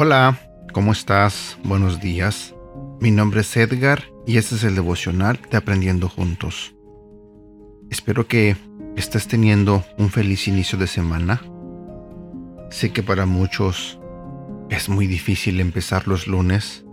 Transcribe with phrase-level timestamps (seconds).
[0.00, 0.38] Hola,
[0.72, 1.58] ¿cómo estás?
[1.64, 2.54] Buenos días.
[3.00, 6.74] Mi nombre es Edgar y este es el devocional de Aprendiendo Juntos.
[7.90, 8.56] Espero que
[8.96, 11.42] estés teniendo un feliz inicio de semana.
[12.70, 13.97] Sé que para muchos
[14.78, 16.84] es muy difícil empezar los lunes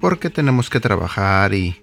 [0.00, 1.76] porque tenemos que trabajar y,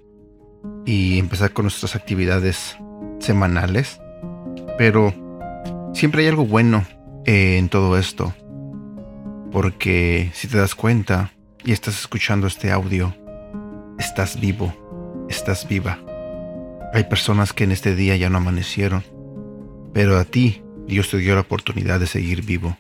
[0.88, 2.76] empezar con nuestras actividades
[3.20, 4.02] semanales.
[4.80, 5.14] Pero
[5.94, 6.86] siempre hay algo bueno
[7.26, 8.34] en todo esto
[9.52, 11.32] porque si te das cuenta
[11.64, 13.14] y estás escuchando este audio,
[14.00, 14.74] estás vivo,
[15.30, 16.00] estás viva.
[16.94, 19.04] Hay personas que en este día ya no amanecieron,
[19.94, 22.76] pero a ti Dios te dio la oportunidad de seguir vivo.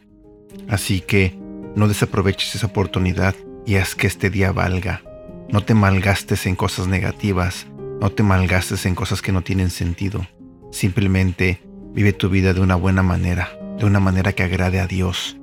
[0.67, 1.36] Así que
[1.77, 5.03] no desaproveches esa oportunidad y haz que este día valga.
[5.47, 7.67] No te malgastes en cosas negativas,
[8.01, 10.25] no te malgastes en cosas que no tienen sentido.
[10.71, 11.61] Simplemente
[11.93, 15.37] vive tu vida de una buena manera, de una manera que agrade a Dios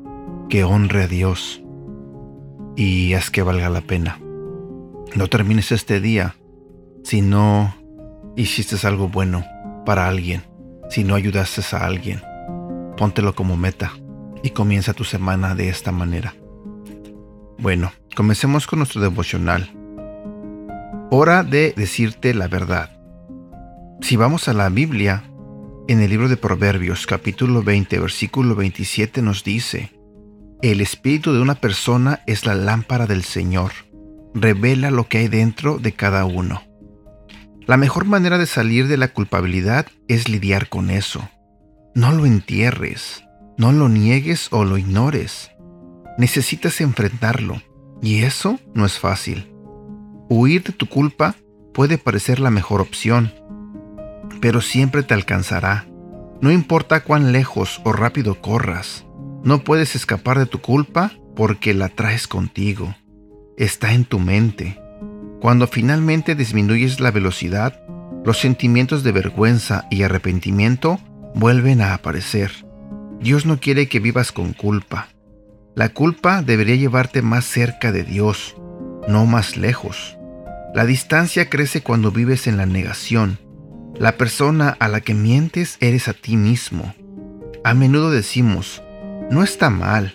[0.48, 1.62] que honre a Dios
[2.76, 4.18] y haz que valga la pena.
[5.14, 6.34] No termines este día
[7.04, 7.74] si no
[8.36, 9.44] hiciste algo bueno
[9.86, 10.42] para alguien,
[10.90, 12.20] si no ayudaste a alguien.
[12.96, 13.92] Póntelo como meta
[14.44, 16.34] y comienza tu semana de esta manera.
[17.58, 19.70] Bueno, comencemos con nuestro devocional.
[21.10, 22.90] Hora de decirte la verdad.
[24.02, 25.24] Si vamos a la Biblia,
[25.88, 29.92] en el libro de Proverbios capítulo 20 versículo 27 nos dice,
[30.60, 33.72] el espíritu de una persona es la lámpara del Señor.
[34.34, 36.62] Revela lo que hay dentro de cada uno.
[37.66, 41.30] La mejor manera de salir de la culpabilidad es lidiar con eso.
[41.94, 43.24] No lo entierres,
[43.56, 45.50] no lo niegues o lo ignores.
[46.18, 47.62] Necesitas enfrentarlo,
[48.02, 49.50] y eso no es fácil.
[50.28, 51.36] Huir de tu culpa
[51.72, 53.32] puede parecer la mejor opción,
[54.40, 55.86] pero siempre te alcanzará,
[56.40, 59.06] no importa cuán lejos o rápido corras.
[59.42, 62.94] No puedes escapar de tu culpa porque la traes contigo.
[63.56, 64.80] Está en tu mente.
[65.40, 67.80] Cuando finalmente disminuyes la velocidad,
[68.24, 70.98] los sentimientos de vergüenza y arrepentimiento
[71.34, 72.63] vuelven a aparecer.
[73.24, 75.08] Dios no quiere que vivas con culpa.
[75.74, 78.54] La culpa debería llevarte más cerca de Dios,
[79.08, 80.18] no más lejos.
[80.74, 83.38] La distancia crece cuando vives en la negación.
[83.96, 86.94] La persona a la que mientes eres a ti mismo.
[87.64, 88.82] A menudo decimos,
[89.30, 90.14] no está mal,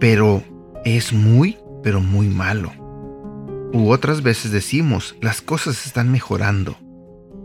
[0.00, 0.42] pero
[0.86, 2.72] es muy, pero muy malo.
[3.74, 6.78] U otras veces decimos, las cosas están mejorando,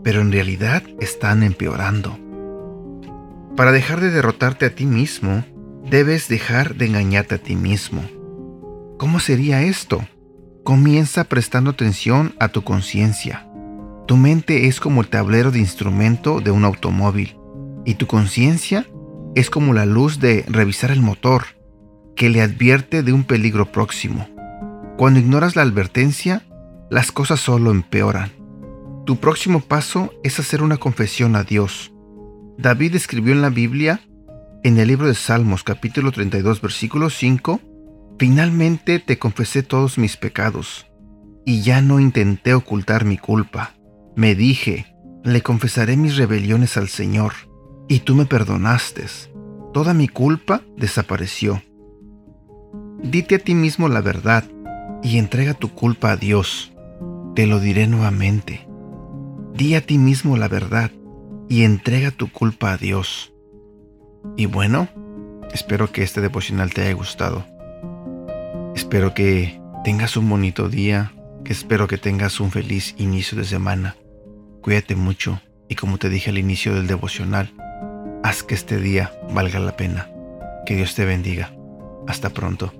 [0.02, 2.23] pero en realidad están empeorando.
[3.56, 5.44] Para dejar de derrotarte a ti mismo,
[5.88, 8.02] debes dejar de engañarte a ti mismo.
[8.98, 10.04] ¿Cómo sería esto?
[10.64, 13.46] Comienza prestando atención a tu conciencia.
[14.08, 17.36] Tu mente es como el tablero de instrumento de un automóvil
[17.84, 18.86] y tu conciencia
[19.36, 21.44] es como la luz de revisar el motor,
[22.16, 24.28] que le advierte de un peligro próximo.
[24.96, 26.42] Cuando ignoras la advertencia,
[26.90, 28.32] las cosas solo empeoran.
[29.06, 31.93] Tu próximo paso es hacer una confesión a Dios.
[32.58, 34.00] David escribió en la Biblia,
[34.62, 37.60] en el libro de Salmos capítulo 32 versículo 5,
[38.18, 40.86] Finalmente te confesé todos mis pecados,
[41.44, 43.74] y ya no intenté ocultar mi culpa.
[44.14, 44.86] Me dije,
[45.24, 47.32] le confesaré mis rebeliones al Señor
[47.88, 49.04] y tú me perdonaste.
[49.72, 51.60] Toda mi culpa desapareció.
[53.02, 54.44] Dite a ti mismo la verdad
[55.02, 56.72] y entrega tu culpa a Dios.
[57.34, 58.68] Te lo diré nuevamente.
[59.54, 60.92] Di a ti mismo la verdad
[61.48, 63.32] y entrega tu culpa a Dios.
[64.36, 64.88] Y bueno,
[65.52, 67.46] espero que este devocional te haya gustado.
[68.74, 71.12] Espero que tengas un bonito día,
[71.44, 73.96] que espero que tengas un feliz inicio de semana.
[74.62, 77.52] Cuídate mucho y como te dije al inicio del devocional,
[78.24, 80.08] Haz que este día valga la pena.
[80.64, 81.54] Que Dios te bendiga.
[82.08, 82.72] Hasta pronto.